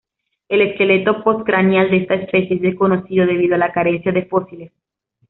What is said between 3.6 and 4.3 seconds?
carencia de